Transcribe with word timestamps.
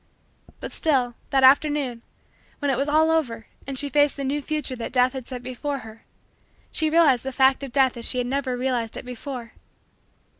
But 0.59 0.71
still, 0.71 1.13
that 1.29 1.43
afternoon, 1.43 2.01
when 2.57 2.71
it 2.71 2.75
was 2.79 2.89
all 2.89 3.11
over, 3.11 3.45
and 3.67 3.77
she 3.77 3.87
faced 3.87 4.17
the 4.17 4.23
new 4.23 4.41
future 4.41 4.75
that 4.77 4.91
Death 4.91 5.13
had 5.13 5.27
set 5.27 5.43
before 5.43 5.77
her, 5.85 6.05
she 6.71 6.89
realized 6.89 7.23
the 7.23 7.31
fact 7.31 7.61
of 7.61 7.71
Death 7.71 7.95
as 7.97 8.09
she 8.09 8.17
had 8.17 8.25
never 8.25 8.57
realized 8.57 8.97
it 8.97 9.05
before. 9.05 9.53